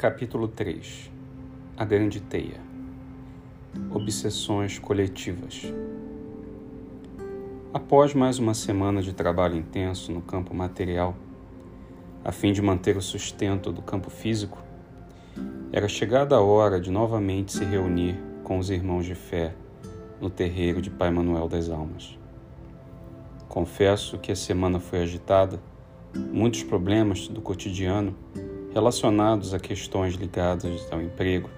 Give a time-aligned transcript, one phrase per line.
[0.00, 1.10] Capítulo 3
[1.76, 2.58] A Grande Teia.
[3.90, 5.70] Obsessões Coletivas.
[7.70, 11.14] Após mais uma semana de trabalho intenso no campo material,
[12.24, 14.56] a fim de manter o sustento do campo físico,
[15.70, 19.54] era chegada a hora de novamente se reunir com os irmãos de fé
[20.18, 22.18] no terreiro de Pai Manuel das Almas.
[23.50, 25.60] Confesso que a semana foi agitada,
[26.32, 28.16] muitos problemas do cotidiano
[28.72, 31.50] relacionados a questões ligadas ao emprego,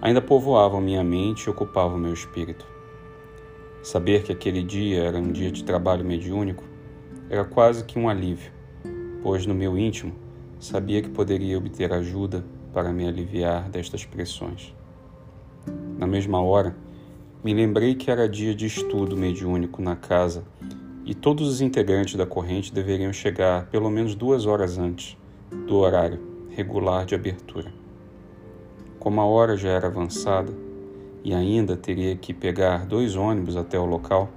[0.00, 2.64] ainda povoavam minha mente e ocupavam meu espírito.
[3.82, 6.64] Saber que aquele dia era um dia de trabalho mediúnico
[7.28, 8.52] era quase que um alívio,
[9.22, 10.12] pois no meu íntimo
[10.58, 14.74] sabia que poderia obter ajuda para me aliviar destas pressões.
[15.98, 16.76] Na mesma hora,
[17.42, 20.44] me lembrei que era dia de estudo mediúnico na casa
[21.04, 25.19] e todos os integrantes da corrente deveriam chegar pelo menos duas horas antes
[25.50, 27.72] do horário regular de abertura.
[28.98, 30.52] Como a hora já era avançada
[31.24, 34.28] e ainda teria que pegar dois ônibus até o local,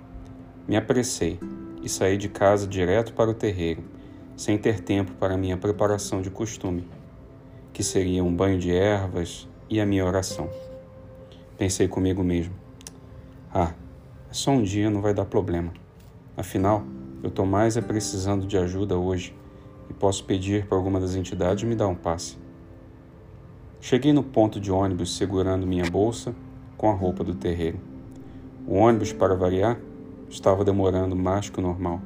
[0.67, 1.39] me apressei
[1.81, 3.83] e saí de casa direto para o terreiro,
[4.37, 6.87] sem ter tempo para minha preparação de costume,
[7.73, 10.49] que seria um banho de ervas e a minha oração.
[11.57, 12.53] Pensei comigo mesmo:
[13.53, 13.73] ah,
[14.31, 15.73] só um dia, não vai dar problema.
[16.37, 16.83] Afinal,
[17.21, 19.35] eu estou mais é precisando de ajuda hoje
[19.89, 22.37] e posso pedir para alguma das entidades me dar um passe.
[23.79, 26.33] Cheguei no ponto de ônibus segurando minha bolsa
[26.77, 27.79] com a roupa do terreiro.
[28.65, 29.77] O ônibus, para variar,
[30.29, 32.01] estava demorando mais que o normal.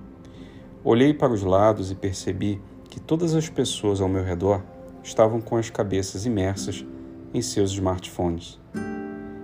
[0.84, 4.64] Olhei para os lados e percebi que todas as pessoas ao meu redor
[5.04, 6.86] estavam com as cabeças imersas
[7.34, 8.60] em seus smartphones.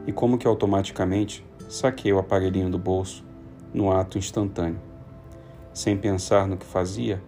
[0.07, 3.23] E como que automaticamente saquei o aparelhinho do bolso
[3.73, 4.79] no ato instantâneo.
[5.73, 7.21] Sem pensar no que fazia,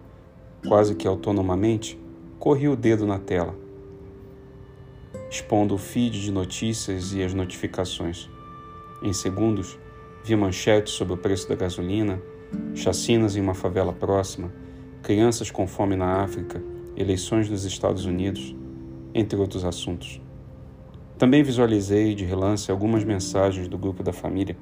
[0.66, 1.98] quase que autonomamente,
[2.38, 3.54] corri o dedo na tela,
[5.30, 8.28] expondo o feed de notícias e as notificações.
[9.02, 9.78] Em segundos,
[10.24, 12.20] vi manchetes sobre o preço da gasolina,
[12.74, 14.52] chacinas em uma favela próxima,
[15.02, 16.62] crianças com fome na África,
[16.96, 18.54] eleições nos Estados Unidos,
[19.14, 20.20] entre outros assuntos.
[21.18, 24.56] Também visualizei de relance algumas mensagens do grupo da família,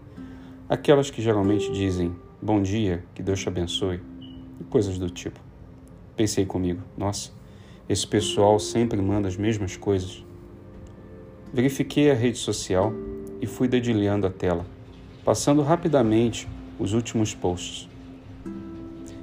[0.69, 4.01] aquelas que geralmente dizem bom dia, que Deus te abençoe,
[4.61, 5.41] e coisas do tipo.
[6.17, 7.33] Pensei comigo, nossa,
[7.89, 10.25] esse pessoal sempre manda as mesmas coisas.
[11.53, 12.93] Verifiquei a rede social
[13.41, 14.65] e fui dedilhando a tela,
[15.25, 16.49] passando rapidamente
[16.79, 17.89] os últimos posts.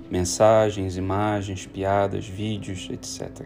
[0.09, 3.45] Mensagens, imagens, piadas, vídeos, etc.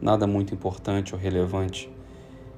[0.00, 1.88] Nada muito importante ou relevante,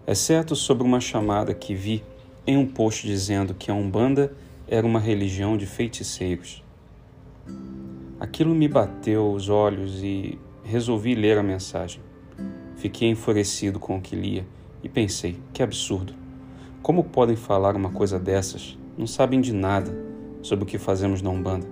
[0.06, 2.03] exceto sobre uma chamada que vi
[2.47, 4.34] em um post dizendo que a Umbanda
[4.67, 6.65] era uma religião de feiticeiros.
[8.20, 12.03] Aquilo me bateu os olhos e resolvi ler a mensagem.
[12.76, 14.47] Fiquei enfurecido com o que lia
[14.84, 16.12] e pensei: que absurdo!
[16.82, 18.78] Como podem falar uma coisa dessas?
[18.98, 19.91] Não sabem de nada
[20.42, 21.66] sobre o que fazemos na Umbanda.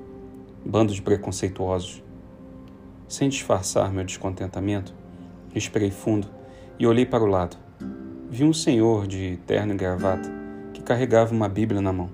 [0.64, 2.03] Bando de preconceituosos.
[3.06, 4.94] Sem disfarçar meu descontentamento,
[5.53, 6.28] respirei fundo
[6.78, 7.59] e olhei para o lado.
[8.30, 10.30] Vi um senhor de terno e gravata
[10.72, 12.09] que carregava uma Bíblia na mão.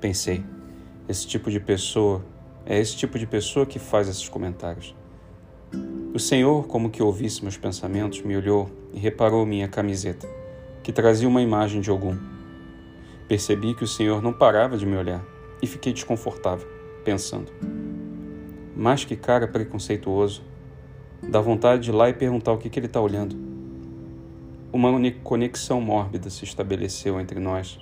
[0.00, 0.44] Pensei:
[1.08, 2.24] esse tipo de pessoa
[2.64, 4.94] é esse tipo de pessoa que faz esses comentários.
[6.14, 10.28] O Senhor, como que ouvisse meus pensamentos, me olhou e reparou minha camiseta,
[10.82, 12.16] que trazia uma imagem de algum.
[13.26, 15.24] Percebi que o Senhor não parava de me olhar
[15.62, 16.68] e fiquei desconfortável,
[17.04, 17.50] pensando:
[18.76, 20.42] mas que cara preconceituoso.
[21.22, 23.36] Dá vontade de ir lá e perguntar o que, que ele está olhando.
[24.72, 24.90] Uma
[25.22, 27.78] conexão mórbida se estabeleceu entre nós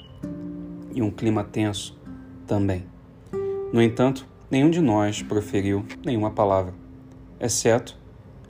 [0.94, 1.98] e um clima tenso
[2.46, 2.84] também.
[3.72, 6.74] No entanto, Nenhum de nós proferiu nenhuma palavra,
[7.38, 7.96] exceto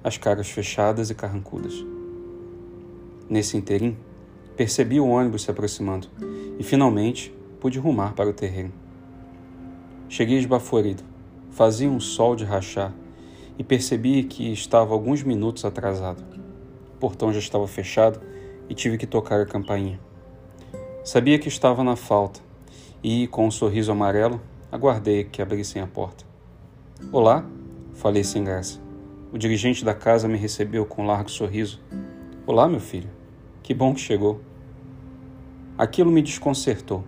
[0.02, 1.84] as caras fechadas e carrancudas.
[3.28, 3.98] Nesse interim,
[4.56, 6.08] percebi o ônibus se aproximando
[6.58, 8.72] e finalmente pude rumar para o terreno.
[10.08, 11.02] Cheguei esbaforido,
[11.50, 12.94] fazia um sol de rachar
[13.58, 16.24] e percebi que estava alguns minutos atrasado.
[16.94, 18.18] O portão já estava fechado
[18.70, 20.00] e tive que tocar a campainha.
[21.04, 22.40] Sabia que estava na falta
[23.02, 24.40] e, com um sorriso amarelo,
[24.72, 26.24] Aguardei que abrissem a porta.
[27.10, 27.44] Olá,
[27.92, 28.80] falei sem graça.
[29.32, 31.80] O dirigente da casa me recebeu com um largo sorriso.
[32.46, 33.10] Olá, meu filho.
[33.64, 34.40] Que bom que chegou.
[35.76, 37.02] Aquilo me desconcertou.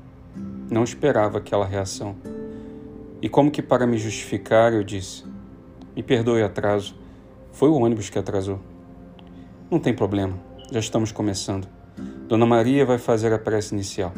[0.69, 2.17] Não esperava aquela reação.
[3.21, 5.25] E como que para me justificar, eu disse:
[5.95, 6.97] Me perdoe o atraso.
[7.53, 8.59] Foi o ônibus que atrasou.
[9.71, 10.37] Não tem problema.
[10.73, 11.69] Já estamos começando.
[12.27, 14.13] Dona Maria vai fazer a prece inicial.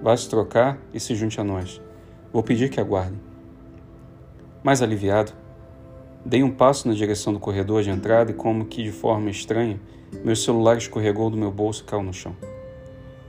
[0.00, 1.87] Vá se trocar e se junte a nós.
[2.32, 3.20] Vou pedir que aguardem.
[4.62, 5.32] Mais aliviado,
[6.24, 9.80] Dei um passo na direção do corredor de entrada e, como que de forma estranha,
[10.24, 12.36] meu celular escorregou do meu bolso e caiu no chão.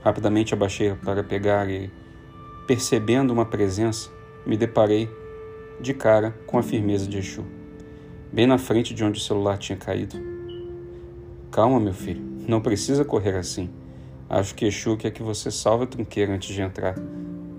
[0.02, 1.90] Rapidamente abaixei para pegar e,
[2.66, 4.10] percebendo uma presença,
[4.44, 5.08] me deparei
[5.80, 7.44] de cara com a firmeza de Exu,
[8.30, 10.16] bem na frente de onde o celular tinha caído.
[11.50, 13.70] Calma, meu filho, não precisa correr assim.
[14.28, 16.96] Acho que Exu quer que você salve a trinqueira antes de entrar,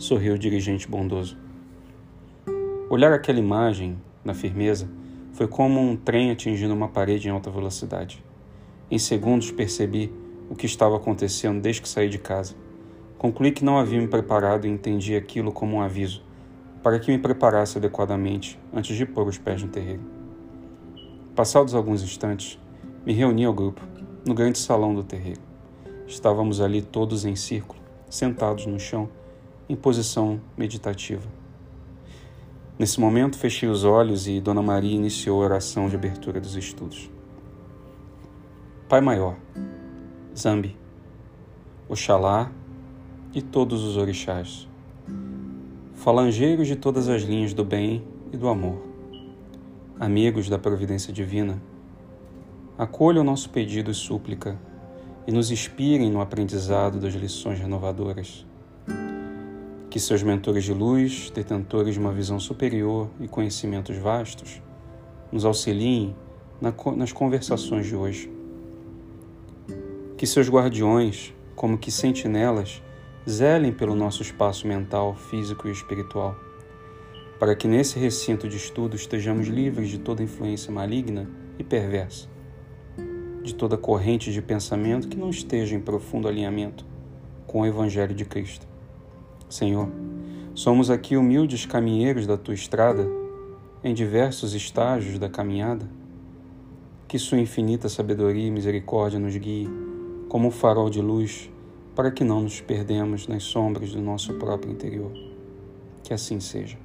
[0.01, 1.38] sorriu o dirigente bondoso.
[2.89, 4.89] Olhar aquela imagem, na firmeza,
[5.31, 8.24] foi como um trem atingindo uma parede em alta velocidade.
[8.89, 10.12] Em segundos percebi
[10.50, 12.56] o que estava acontecendo desde que saí de casa.
[13.19, 16.24] Concluí que não havia me preparado e entendi aquilo como um aviso,
[16.81, 20.01] para que me preparasse adequadamente antes de pôr os pés no terreiro.
[21.36, 22.59] Passados alguns instantes,
[23.06, 23.81] me reuni ao grupo,
[24.25, 25.42] no grande salão do terreiro.
[26.07, 29.07] Estávamos ali todos em círculo, sentados no chão,
[29.71, 31.29] em posição meditativa.
[32.77, 37.09] Nesse momento, fechei os olhos e Dona Maria iniciou a oração de abertura dos estudos.
[38.89, 39.38] Pai Maior,
[40.38, 40.75] Zambi,
[41.88, 42.51] Oxalá
[43.33, 44.68] e todos os orixás,
[45.94, 48.03] falangeiros de todas as linhas do bem
[48.33, 48.85] e do amor,
[49.97, 51.62] amigos da providência divina,
[52.77, 54.59] acolham nosso pedido e súplica
[55.25, 58.50] e nos inspirem no aprendizado das lições renovadoras.
[59.92, 64.60] Que seus mentores de luz, detentores de uma visão superior e conhecimentos vastos,
[65.32, 66.16] nos auxiliem
[66.96, 68.42] nas conversações de hoje
[70.22, 72.80] que seus guardiões, como que sentinelas,
[73.28, 76.36] zelem pelo nosso espaço mental, físico e espiritual,
[77.40, 81.28] para que nesse recinto de estudo estejamos livres de toda influência maligna
[81.58, 82.30] e perversa,
[83.42, 86.86] de toda corrente de pensamento que não esteja em profundo alinhamento
[87.48, 88.70] com o Evangelho de Cristo.
[89.51, 89.89] Senhor,
[90.56, 93.06] somos aqui humildes caminheiros da tua estrada,
[93.83, 95.86] em diversos estágios da caminhada.
[97.06, 99.69] Que Sua infinita sabedoria e misericórdia nos guie
[100.30, 101.50] como um farol de luz,
[101.94, 105.12] para que não nos perdemos nas sombras do nosso próprio interior.
[106.01, 106.77] Que assim seja.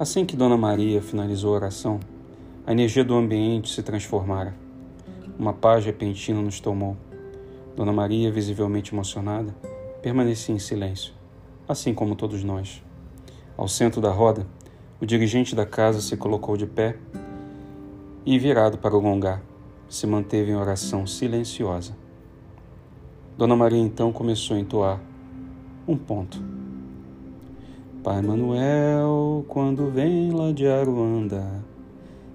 [0.00, 2.00] Assim que Dona Maria finalizou a oração,
[2.66, 4.52] a energia do ambiente se transformara.
[5.38, 6.96] Uma paz repentina nos tomou.
[7.76, 9.54] Dona Maria, visivelmente emocionada,
[10.04, 11.14] permanecia em silêncio,
[11.66, 12.84] assim como todos nós.
[13.56, 14.46] Ao centro da roda,
[15.00, 16.98] o dirigente da casa se colocou de pé
[18.26, 19.40] e, virado para o gongar,
[19.88, 21.96] se manteve em oração silenciosa.
[23.38, 25.00] Dona Maria então começou a entoar
[25.88, 26.38] um ponto.
[28.02, 31.64] Pai Manuel, quando vem lá de Aruanda,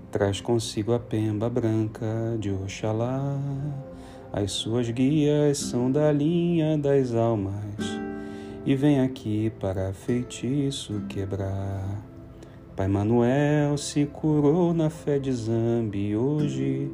[0.09, 3.39] traz consigo a pemba branca de Oxalá.
[4.31, 7.99] As suas guias são da linha das almas
[8.65, 12.03] e vem aqui para feitiço quebrar.
[12.75, 16.89] Pai Manuel se curou na fé de Zambi hoje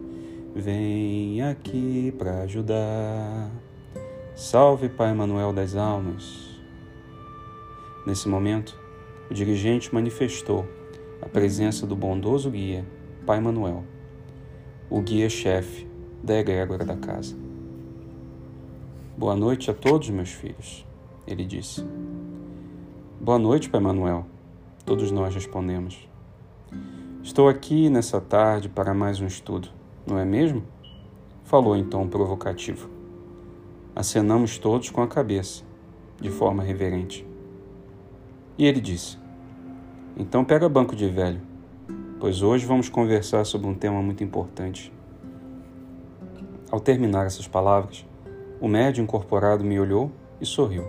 [0.55, 3.51] vem aqui para ajudar.
[4.33, 6.57] Salve Pai Manuel das Almas.
[8.07, 8.79] Nesse momento,
[9.29, 10.65] o dirigente manifestou
[11.21, 12.85] a presença do bondoso guia,
[13.25, 13.83] Pai Manuel,
[14.89, 15.84] o guia-chefe
[16.25, 17.33] da egrégora da casa.
[19.17, 20.85] Boa noite a todos, meus filhos,
[21.25, 21.85] ele disse.
[23.21, 24.25] Boa noite, Pai Manuel,
[24.85, 26.09] todos nós respondemos.
[27.23, 29.69] Estou aqui nessa tarde para mais um estudo
[30.05, 30.63] não é mesmo?
[31.43, 32.89] Falou em tom provocativo.
[33.95, 35.63] Acenamos todos com a cabeça,
[36.21, 37.25] de forma reverente.
[38.55, 39.17] E ele disse:
[40.15, 41.41] Então pega banco de velho,
[42.19, 44.93] pois hoje vamos conversar sobre um tema muito importante.
[46.75, 48.05] Ao terminar essas palavras,
[48.59, 50.83] o médium incorporado me olhou e sorriu.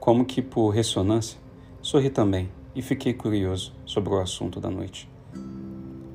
[0.00, 1.38] Como que por ressonância,
[1.82, 5.06] sorri também e fiquei curioso sobre o assunto da noite.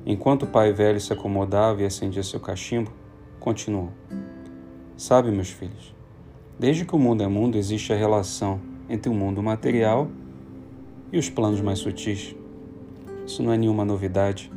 [0.04, 2.90] Enquanto o pai velho se acomodava e acendia seu cachimbo,
[3.38, 3.92] continuou:
[4.96, 5.94] Sabe, meus filhos,
[6.58, 10.08] desde que o mundo é mundo existe a relação entre o mundo material
[11.12, 12.34] e os planos mais sutis.
[13.24, 14.50] Isso não é nenhuma novidade.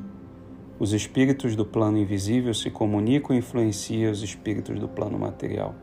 [0.83, 5.73] Os espíritos do plano invisível se comunicam e influenciam os espíritos do plano material.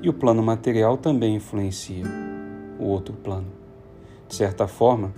[0.00, 2.06] E o plano material também influencia
[2.78, 3.48] o outro plano.
[4.26, 5.12] De certa forma,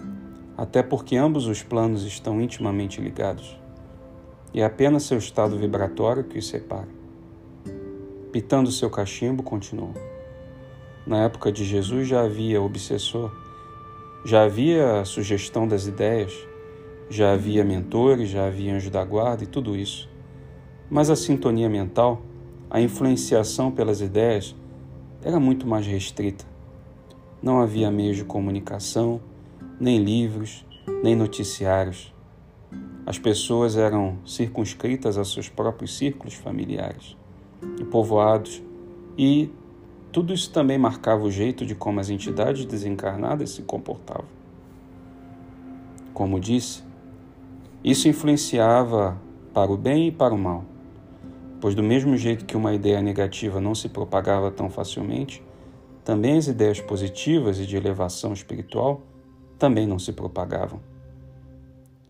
[0.58, 3.56] até porque ambos os planos estão intimamente ligados,
[4.52, 6.88] e é apenas seu estado vibratório que os separa.
[8.32, 9.94] Pitando seu cachimbo, continuou.
[11.06, 13.30] Na época de Jesus já havia obsessor,
[14.24, 16.32] já havia a sugestão das ideias,
[17.10, 20.08] já havia mentores, já havia anjo da guarda e tudo isso.
[20.90, 22.22] Mas a sintonia mental,
[22.70, 24.54] a influenciação pelas ideias,
[25.22, 26.44] era muito mais restrita.
[27.42, 29.20] Não havia meio de comunicação,
[29.80, 30.64] nem livros,
[31.02, 32.12] nem noticiários,
[33.04, 37.16] as pessoas eram circunscritas a seus próprios círculos familiares
[37.80, 38.62] e povoados,
[39.18, 39.50] e
[40.12, 44.26] tudo isso também marcava o jeito de como as entidades desencarnadas se comportavam.
[46.14, 46.84] Como disse,
[47.84, 49.20] isso influenciava
[49.52, 50.64] para o bem e para o mal,
[51.60, 55.42] pois, do mesmo jeito que uma ideia negativa não se propagava tão facilmente,
[56.04, 59.02] também as ideias positivas e de elevação espiritual
[59.58, 60.80] também não se propagavam.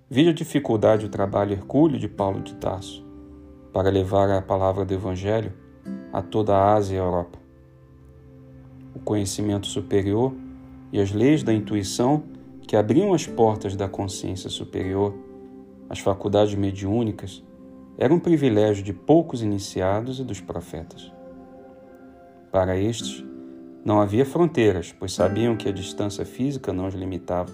[0.09, 3.05] Vi a dificuldade o trabalho hercúleo de Paulo de Tarso
[3.73, 5.53] para levar a palavra do Evangelho
[6.13, 7.39] a toda a Ásia e a Europa.
[8.95, 10.35] O conhecimento superior
[10.93, 12.25] e as leis da intuição
[12.67, 15.15] que abriam as portas da consciência superior,
[15.93, 17.45] as faculdades mediúnicas,
[17.99, 21.13] eram um privilégio de poucos iniciados e dos profetas.
[22.51, 23.23] Para estes,
[23.85, 27.53] não havia fronteiras, pois sabiam que a distância física não os limitava.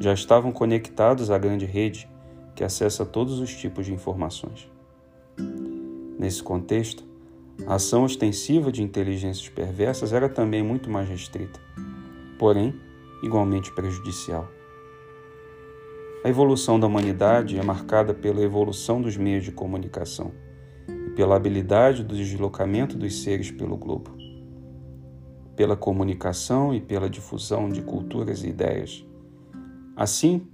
[0.00, 2.08] Já estavam conectados à grande rede
[2.54, 4.66] que acessa todos os tipos de informações.
[6.18, 7.04] Nesse contexto,
[7.66, 11.60] a ação ostensiva de inteligências perversas era também muito mais restrita,
[12.38, 12.74] porém
[13.22, 14.48] igualmente prejudicial.
[16.24, 20.30] A evolução da humanidade é marcada pela evolução dos meios de comunicação
[20.86, 24.16] e pela habilidade do deslocamento dos seres pelo globo,
[25.56, 29.04] pela comunicação e pela difusão de culturas e ideias.
[29.96, 30.46] Assim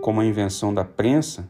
[0.00, 1.48] como a invenção da prensa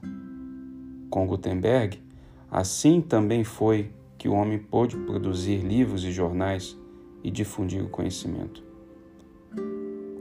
[1.11, 2.03] com Gutenberg,
[2.51, 6.79] assim também foi que o homem pôde produzir livros e jornais
[7.23, 8.65] e difundir o conhecimento.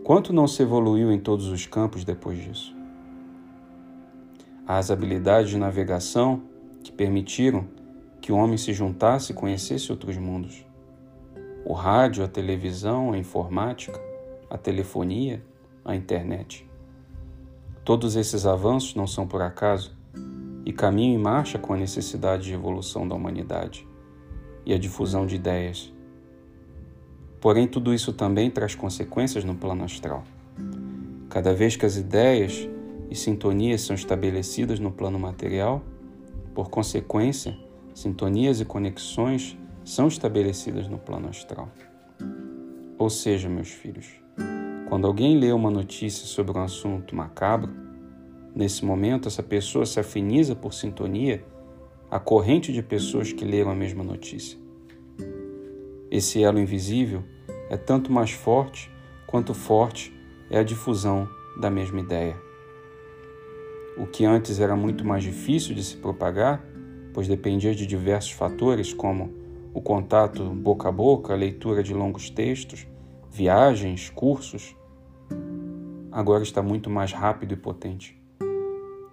[0.03, 2.78] Quanto não se evoluiu em todos os campos depois disso?
[4.71, 6.43] As habilidades de navegação
[6.83, 7.67] que permitiram
[8.21, 10.63] que o homem se juntasse e conhecesse outros mundos.
[11.65, 13.99] O rádio, a televisão, a informática,
[14.47, 15.43] a telefonia,
[15.83, 16.69] a internet.
[17.83, 19.97] Todos esses avanços não são por acaso
[20.63, 23.87] e caminham em marcha com a necessidade de evolução da humanidade
[24.67, 25.91] e a difusão de ideias.
[27.41, 30.23] Porém, tudo isso também traz consequências no plano astral.
[31.27, 32.69] Cada vez que as ideias
[33.09, 35.83] e sintonias são estabelecidas no plano material,
[36.53, 37.57] por consequência,
[37.93, 41.71] sintonias e conexões são estabelecidas no plano astral.
[42.97, 44.07] Ou seja, meus filhos,
[44.87, 47.71] quando alguém lê uma notícia sobre um assunto macabro,
[48.53, 51.43] nesse momento essa pessoa se afiniza por sintonia
[52.11, 54.59] a corrente de pessoas que leram a mesma notícia.
[56.11, 57.23] Esse elo invisível
[57.69, 58.91] é tanto mais forte
[59.27, 60.11] quanto forte
[60.49, 62.48] é a difusão da mesma ideia.
[63.99, 66.63] O que antes era muito mais difícil de se propagar,
[67.13, 69.33] pois dependia de diversos fatores como
[69.73, 72.87] o contato boca a boca, a leitura de longos textos,
[73.29, 74.75] viagens, cursos,
[76.11, 78.19] agora está muito mais rápido e potente.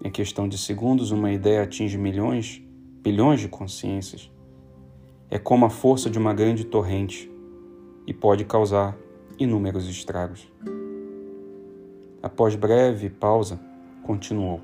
[0.02, 2.62] Em questão de segundos, uma ideia atinge milhões
[3.06, 4.28] bilhões de consciências.
[5.30, 7.30] É como a força de uma grande torrente
[8.04, 8.98] e pode causar
[9.38, 10.52] inúmeros estragos.
[12.20, 13.60] Após breve pausa,
[14.02, 14.60] continuou.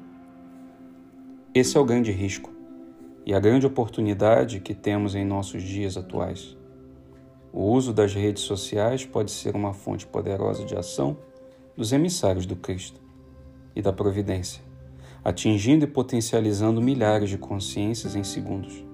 [1.55, 2.51] Esse é o grande risco
[3.27, 6.57] e a grande oportunidade que temos em nossos dias atuais.
[7.53, 11.17] O uso das redes sociais pode ser uma fonte poderosa de ação
[11.77, 13.01] dos emissários do Cristo
[13.77, 14.63] e da providência
[15.25, 18.85] atingindo e potencializando milhares de consciências em segundos.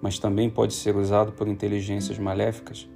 [0.00, 2.88] Mas também pode ser usado por inteligências maléficas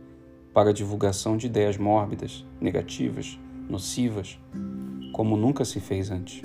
[0.52, 4.38] para a divulgação de ideias mórbidas, negativas, nocivas,
[5.12, 6.42] como nunca se fez antes.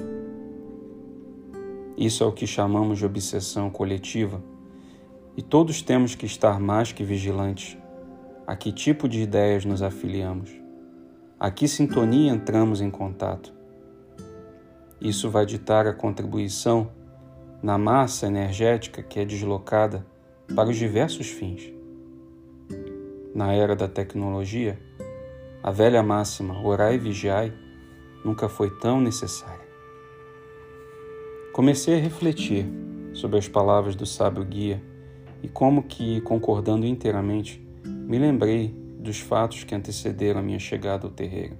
[1.98, 4.42] Isso é o que chamamos de obsessão coletiva,
[5.36, 7.78] e todos temos que estar mais que vigilantes
[8.46, 10.52] a que tipo de ideias nos afiliamos,
[11.40, 13.58] a que sintonia entramos em contato
[15.00, 16.90] isso vai ditar a contribuição
[17.62, 20.06] na massa energética que é deslocada
[20.56, 21.72] para os diversos fins.
[23.34, 24.80] Na era da tecnologia,
[25.62, 27.54] a velha máxima orai e vigiai
[28.26, 29.57] nunca foi tão necessária.
[31.58, 32.68] Comecei a refletir
[33.14, 34.80] sobre as palavras do sábio guia
[35.42, 38.68] e como que, concordando inteiramente, me lembrei
[39.00, 41.58] dos fatos que antecederam a minha chegada ao terreiro.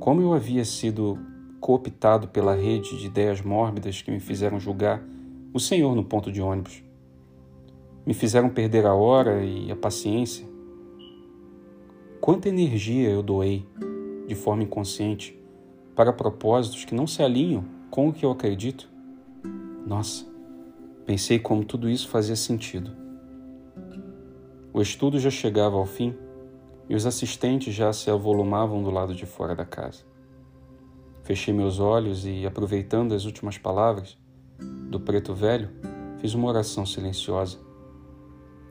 [0.00, 1.18] Como eu havia sido
[1.60, 5.04] cooptado pela rede de ideias mórbidas que me fizeram julgar
[5.52, 6.82] o Senhor no ponto de ônibus.
[8.06, 10.48] Me fizeram perder a hora e a paciência.
[12.22, 13.66] Quanta energia eu doei,
[14.26, 15.38] de forma inconsciente,
[15.94, 18.88] para propósitos que não se alinham com o que eu acredito?
[19.86, 20.26] Nossa,
[21.06, 22.90] pensei como tudo isso fazia sentido.
[24.72, 26.14] O estudo já chegava ao fim
[26.88, 30.04] e os assistentes já se avolumavam do lado de fora da casa.
[31.22, 34.16] Fechei meus olhos e, aproveitando as últimas palavras
[34.88, 35.70] do preto velho,
[36.18, 37.58] fiz uma oração silenciosa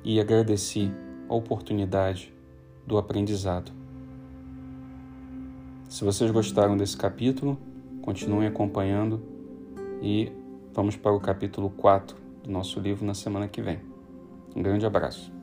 [0.03, 0.91] e agradeci
[1.29, 2.33] a oportunidade
[2.85, 3.71] do aprendizado.
[5.89, 7.57] Se vocês gostaram desse capítulo,
[8.07, 9.21] continuem acompanhando
[10.01, 10.31] e
[10.73, 13.81] vamos para o capítulo 4 do nosso livro na semana que vem.
[14.55, 15.36] Um grande abraço.